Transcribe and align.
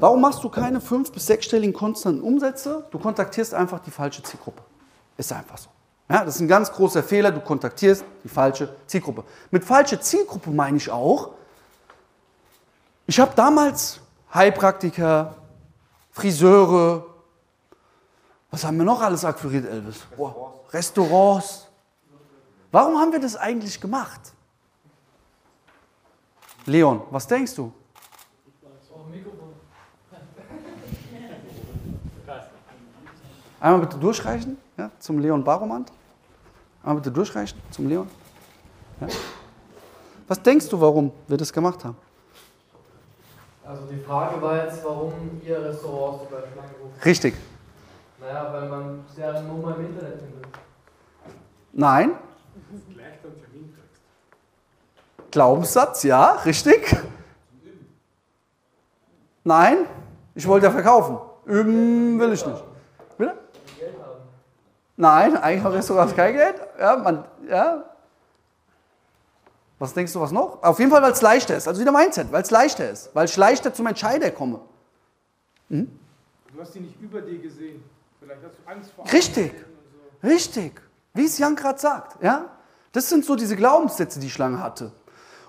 Warum 0.00 0.22
machst 0.22 0.42
du 0.42 0.48
keine 0.48 0.80
fünf- 0.80 1.12
bis 1.12 1.26
sechsstelligen 1.26 1.74
konstanten 1.74 2.22
Umsätze? 2.22 2.86
Du 2.90 2.98
kontaktierst 2.98 3.52
einfach 3.52 3.80
die 3.80 3.90
falsche 3.90 4.22
Zielgruppe. 4.22 4.62
Ist 5.18 5.30
einfach 5.32 5.58
so. 5.58 5.68
Ja, 6.08 6.24
das 6.24 6.36
ist 6.36 6.40
ein 6.40 6.48
ganz 6.48 6.72
großer 6.72 7.02
Fehler. 7.02 7.30
Du 7.30 7.40
kontaktierst 7.40 8.02
die 8.24 8.28
falsche 8.28 8.74
Zielgruppe. 8.86 9.24
Mit 9.50 9.62
falscher 9.62 10.00
Zielgruppe 10.00 10.50
meine 10.50 10.78
ich 10.78 10.90
auch, 10.90 11.32
ich 13.06 13.18
habe 13.18 13.32
damals 13.34 14.00
Heilpraktiker, 14.32 15.34
Friseure, 16.12 17.04
was 18.50 18.64
haben 18.64 18.78
wir 18.78 18.84
noch 18.84 19.02
alles 19.02 19.24
akquiriert, 19.24 19.66
Elvis? 19.66 20.06
Boah, 20.16 20.54
Restaurants. 20.70 21.66
Warum 22.70 22.98
haben 22.98 23.12
wir 23.12 23.20
das 23.20 23.36
eigentlich 23.36 23.80
gemacht? 23.80 24.20
Leon, 26.66 27.02
was 27.10 27.26
denkst 27.26 27.54
du? 27.56 27.72
Einmal 33.60 33.80
bitte 33.80 33.98
durchreichen 33.98 34.56
ja, 34.78 34.90
zum 34.98 35.18
Leon 35.18 35.44
Baromant. 35.44 35.92
Einmal 36.82 36.96
bitte 36.96 37.12
durchreichen 37.12 37.60
zum 37.70 37.88
Leon. 37.88 38.08
Ja. 39.00 39.08
Was 40.26 40.40
denkst 40.42 40.68
du, 40.68 40.80
warum 40.80 41.12
wir 41.28 41.36
das 41.36 41.52
gemacht 41.52 41.84
haben? 41.84 41.96
Also 43.64 43.82
die 43.86 43.98
Frage 43.98 44.40
war 44.40 44.64
jetzt, 44.64 44.82
warum 44.84 45.12
ihr 45.44 45.62
Restaurants 45.62 46.22
zum 46.22 46.30
Beispiel 46.30 46.58
angerufen 46.58 47.00
Richtig. 47.04 47.34
Naja, 48.20 48.52
weil 48.52 48.68
man 48.68 49.04
es 49.08 49.16
ja 49.16 49.40
nur 49.42 49.58
mal 49.58 49.76
im 49.76 49.86
Internet 49.86 50.20
findet. 50.20 50.46
Nein. 51.72 52.12
Glaubenssatz, 55.30 56.02
ja, 56.02 56.32
richtig. 56.44 56.96
Nein, 59.44 59.86
ich 60.34 60.46
wollte 60.46 60.66
ja 60.66 60.72
verkaufen. 60.72 61.18
Üben 61.44 62.18
will 62.18 62.32
ich 62.32 62.44
nicht. 62.44 62.64
Nein, 65.00 65.34
eigentlich 65.34 65.64
haben 65.64 65.72
Restaurants 65.72 66.14
kein 66.14 66.34
Geld. 66.34 66.56
Ja, 66.78 66.94
man, 66.96 67.24
ja. 67.48 67.84
Was 69.78 69.94
denkst 69.94 70.12
du, 70.12 70.20
was 70.20 70.30
noch? 70.30 70.62
Auf 70.62 70.78
jeden 70.78 70.90
Fall, 70.90 71.00
weil 71.00 71.12
es 71.12 71.22
leichter 71.22 71.56
ist. 71.56 71.66
Also 71.66 71.80
wieder 71.80 71.90
Mindset, 71.90 72.30
weil 72.30 72.42
es 72.42 72.50
leichter 72.50 72.90
ist. 72.90 73.08
Weil 73.14 73.24
ich 73.24 73.34
leichter 73.34 73.72
zum 73.72 73.86
Entscheider 73.86 74.30
komme. 74.30 74.60
Du 75.70 75.86
hast 76.60 76.74
die 76.74 76.80
nicht 76.80 77.00
über 77.00 77.22
dir 77.22 77.38
gesehen. 77.38 77.82
Vielleicht 78.20 78.42
hast 78.44 78.56
du 78.58 78.70
Angst 78.70 78.90
vor 78.94 79.10
Richtig. 79.10 79.54
so. 80.22 80.28
Richtig. 80.28 80.82
Wie 81.14 81.24
es 81.24 81.38
Jan 81.38 81.56
gerade 81.56 81.78
sagt. 81.78 82.22
Ja? 82.22 82.50
Das 82.92 83.08
sind 83.08 83.24
so 83.24 83.36
diese 83.36 83.56
Glaubenssätze, 83.56 84.20
die 84.20 84.26
ich 84.26 84.36
lange 84.36 84.62
hatte. 84.62 84.92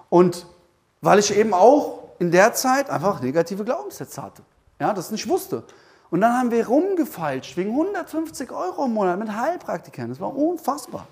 Und 0.10 0.46
weil 1.02 1.20
ich 1.20 1.36
eben 1.36 1.54
auch 1.54 2.04
in 2.20 2.32
der 2.32 2.54
Zeit 2.54 2.90
einfach 2.90 3.20
negative 3.20 3.66
Glaubenssätze 3.66 4.24
hatte. 4.24 4.44
Ja, 4.80 4.94
das 4.94 5.12
nicht 5.12 5.28
wusste. 5.28 5.66
Und 6.12 6.22
dann 6.22 6.34
haben 6.38 6.52
wir 6.52 6.68
rumgefeilscht 6.68 7.58
wegen 7.58 7.72
150 7.72 8.52
Euro 8.52 8.86
im 8.86 8.94
Monat 8.94 9.18
mit 9.18 9.32
Heilpraktikern. 9.34 10.10
Das 10.10 10.20
war 10.20 10.36
unfassbar. 10.36 11.08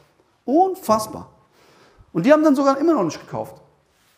Unfassbar. 0.46 1.30
Und 2.14 2.26
die 2.26 2.34
haben 2.34 2.44
dann 2.44 2.56
sogar 2.56 2.78
immer 2.78 2.94
noch 2.94 3.04
nicht 3.06 3.20
gekauft. 3.20 3.56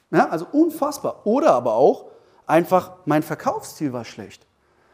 Ja, 0.10 0.28
also 0.30 0.48
unfassbar. 0.52 1.22
Oder 1.26 1.54
aber 1.54 1.76
auch 1.76 2.06
einfach 2.48 2.94
mein 3.06 3.22
Verkaufsziel 3.24 3.94
war 3.94 4.04
schlecht. 4.04 4.46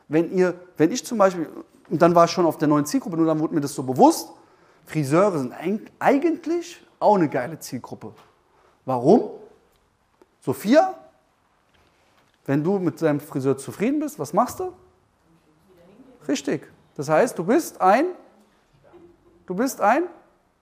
Wenn 0.10 0.32
ihr, 0.38 0.54
wenn 0.76 0.92
ich 0.92 1.06
zum 1.06 1.18
Beispiel, 1.18 1.50
und 1.90 2.02
dann 2.02 2.14
war 2.14 2.26
ich 2.26 2.32
schon 2.32 2.46
auf 2.46 2.58
der 2.58 2.68
neuen 2.68 2.86
Zielgruppe, 2.86 3.18
nur 3.18 3.26
dann 3.26 3.40
wurde 3.40 3.56
mir 3.56 3.62
das 3.62 3.74
so 3.74 3.82
bewusst, 3.84 4.30
Friseure 4.86 5.38
sind 5.40 5.54
eig- 5.54 5.88
eigentlich 6.00 6.86
auch 7.00 7.16
eine 7.16 7.30
geile 7.30 7.60
Zielgruppe. 7.60 8.14
Warum? 8.86 9.32
Sophia, 10.42 10.94
wenn 12.46 12.64
du 12.64 12.78
mit 12.80 13.02
deinem 13.02 13.20
Friseur 13.20 13.58
zufrieden 13.58 14.00
bist, 14.00 14.18
was 14.20 14.34
machst 14.34 14.60
du? 14.60 14.74
Richtig. 16.28 16.68
Das 16.96 17.10
heißt, 17.10 17.38
du 17.38 17.44
bist 17.44 17.80
ein, 17.82 18.06
du 19.46 19.56
bist 19.56 19.82
ein 19.82 20.04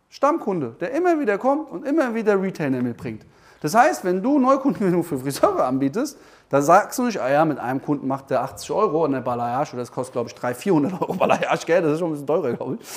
Stammkunde, 0.09 0.75
der 0.79 0.91
immer 0.91 1.19
wieder 1.19 1.37
kommt 1.37 1.71
und 1.71 1.85
immer 1.85 2.13
wieder 2.13 2.41
Retainer 2.41 2.81
mitbringt. 2.81 3.25
Das 3.61 3.73
heißt, 3.73 4.03
wenn 4.03 4.21
du 4.21 4.37
Neukundengewinnung 4.37 5.03
für 5.03 5.17
Friseure 5.17 5.65
anbietest, 5.65 6.17
dann 6.49 6.61
sagst 6.61 6.99
du 6.99 7.03
nicht, 7.03 7.19
ah 7.19 7.29
ja, 7.29 7.45
mit 7.45 7.57
einem 7.57 7.81
Kunden 7.81 8.07
macht 8.07 8.29
der 8.29 8.41
80 8.41 8.69
Euro 8.71 9.05
und 9.05 9.13
der 9.13 9.21
Balayage, 9.21 9.73
oder 9.73 9.81
das 9.81 9.91
kostet, 9.91 10.13
glaube 10.13 10.29
ich, 10.29 10.35
300, 10.35 10.61
400 10.61 11.01
Euro 11.01 11.13
Balayage, 11.13 11.65
gell? 11.65 11.81
das 11.81 11.93
ist 11.93 11.99
schon 11.99 12.09
ein 12.09 12.11
bisschen 12.11 12.27
teurer, 12.27 12.53
glaube 12.53 12.77
ich. 12.79 12.87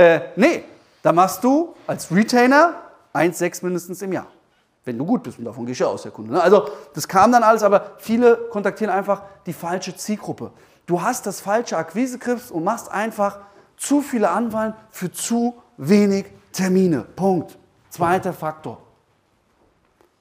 Äh, 0.00 0.20
nee, 0.36 0.64
da 1.02 1.12
machst 1.12 1.42
du 1.42 1.74
als 1.86 2.14
Retainer 2.14 2.74
1,6 3.12 3.64
mindestens 3.64 4.00
im 4.02 4.12
Jahr. 4.12 4.26
Wenn 4.84 4.98
du 4.98 5.04
gut 5.04 5.22
bist, 5.22 5.38
und 5.38 5.44
davon 5.44 5.64
gehe 5.64 5.72
ich 5.72 5.78
ja 5.78 5.86
aus, 5.86 6.02
der 6.02 6.10
Kunde. 6.10 6.32
ne? 6.32 6.42
Also, 6.42 6.68
das 6.94 7.06
kam 7.06 7.30
dann 7.30 7.42
alles, 7.42 7.62
aber 7.62 7.92
viele 7.98 8.36
kontaktieren 8.50 8.92
einfach 8.92 9.22
die 9.46 9.52
falsche 9.52 9.96
Zielgruppe. 9.96 10.50
Du 10.86 11.00
hast 11.00 11.26
das 11.26 11.40
falsche 11.40 11.76
Akquisegriff 11.76 12.50
und 12.50 12.64
machst 12.64 12.90
einfach 12.90 13.38
zu 13.76 14.00
viele 14.00 14.30
Anwahlen 14.30 14.74
für 14.90 15.12
zu 15.12 15.54
wenig 15.76 16.26
Termine. 16.52 17.02
Punkt. 17.16 17.56
Zweiter 17.90 18.32
Faktor. 18.32 18.82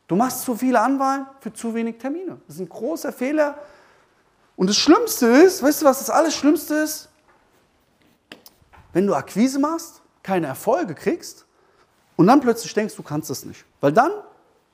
Du 0.08 0.16
machst 0.16 0.42
zu 0.42 0.56
viele 0.56 0.80
Anwahlen 0.80 1.26
für 1.40 1.54
zu 1.54 1.74
wenig 1.74 1.98
Termine. 1.98 2.38
Das 2.46 2.56
ist 2.56 2.62
ein 2.62 2.70
großer 2.70 3.14
Fehler. 3.14 3.56
Und 4.56 4.70
das 4.70 4.78
Schlimmste 4.78 5.26
ist, 5.28 5.64
weißt 5.64 5.82
du, 5.82 5.86
was 5.86 6.00
das 6.00 6.10
alles 6.10 6.36
Schlimmste 6.36 6.76
ist? 6.76 7.10
Wenn 8.94 9.08
du 9.08 9.16
Akquise 9.16 9.58
machst, 9.58 10.02
keine 10.22 10.48
Erfolge 10.48 10.96
kriegst 10.96 11.46
und 12.18 12.28
dann 12.28 12.42
plötzlich 12.42 12.74
denkst, 12.74 12.96
du 12.96 13.04
kannst 13.04 13.30
es 13.30 13.46
nicht. 13.46 13.64
Weil 13.80 13.94
dann 13.94 14.12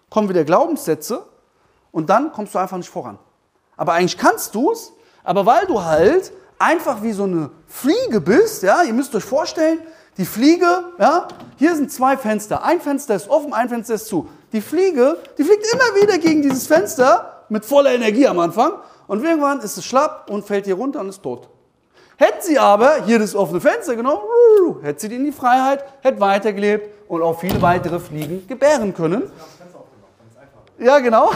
kommen 0.09 0.29
wieder 0.29 0.44
Glaubenssätze 0.44 1.25
und 1.91 2.09
dann 2.09 2.31
kommst 2.31 2.56
du 2.56 2.59
einfach 2.59 2.78
nicht 2.78 2.90
voran. 2.90 3.19
Aber 3.75 3.94
eigentlich 3.94 4.18
kannst 4.18 4.56
du 4.56 4.72
es, 4.72 4.94
aber 5.23 5.45
weil 5.45 5.66
du 5.68 5.84
halt 5.84 6.31
einfach 6.59 7.03
wie 7.03 7.12
so 7.12 7.23
eine 7.23 7.50
Fliege 7.68 8.22
bist, 8.22 8.63
ja, 8.63 8.84
ihr 8.84 8.94
müsst 8.94 9.13
euch 9.16 9.23
vorstellen, 9.23 9.79
die 10.18 10.25
Fliege, 10.25 10.66
ja, 10.97 11.28
hier 11.57 11.75
sind 11.75 11.91
zwei 11.91 12.18
Fenster. 12.18 12.63
Ein 12.63 12.81
Fenster 12.81 13.16
ist 13.16 13.29
offen, 13.29 13.53
ein 13.53 13.69
Fenster 13.69 13.94
ist 13.95 14.07
zu. 14.07 14.28
Die 14.51 14.62
Fliege, 14.62 15.18
die 15.38 15.44
fliegt 15.44 15.66
immer 15.72 16.01
wieder 16.01 16.18
gegen 16.18 16.41
dieses 16.41 16.66
Fenster 16.66 17.44
mit 17.50 17.66
voller 17.66 17.91
Energie 17.91 18.28
am 18.28 18.39
Anfang 18.39 18.74
und 19.06 19.24
irgendwann 19.24 19.59
ist 19.59 19.78
es 19.78 19.85
schlapp 19.85 20.29
und 20.29 20.45
fällt 20.45 20.66
hier 20.66 20.75
runter 20.75 21.01
und 21.01 21.09
ist 21.09 21.22
tot. 21.22 21.50
Hätte 22.16 22.47
sie 22.47 22.57
aber 22.57 23.03
hier 23.06 23.19
das 23.19 23.35
offene 23.35 23.62
Fenster 23.62 23.95
genommen, 23.95 24.22
hätte 24.81 25.01
sie 25.01 25.09
die 25.09 25.18
in 25.18 25.25
die 25.25 25.31
Freiheit, 25.31 25.85
hätte 26.01 26.19
weitergelebt 26.19 26.89
und 27.07 27.22
auch 27.22 27.39
viele 27.39 27.62
weitere 27.62 28.00
Fliegen 28.00 28.47
gebären 28.47 28.95
können. 28.95 29.29
Ja, 30.79 30.99
genau. 30.99 31.31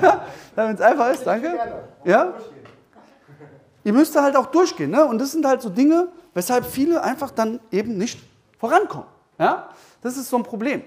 Damit 0.56 0.78
es 0.78 0.82
einfach 0.84 1.10
ist, 1.10 1.26
danke. 1.26 1.58
Ja? 2.04 2.32
Ihr 3.84 3.92
müsst 3.92 4.16
da 4.16 4.22
halt 4.22 4.36
auch 4.36 4.46
durchgehen. 4.46 4.90
Ne? 4.90 5.04
Und 5.04 5.18
das 5.18 5.32
sind 5.32 5.46
halt 5.46 5.62
so 5.62 5.68
Dinge, 5.68 6.08
weshalb 6.34 6.64
viele 6.64 7.02
einfach 7.02 7.30
dann 7.30 7.60
eben 7.70 7.98
nicht 7.98 8.18
vorankommen. 8.58 9.06
Ja? 9.38 9.68
Das 10.02 10.16
ist 10.16 10.28
so 10.30 10.36
ein 10.36 10.42
Problem. 10.42 10.82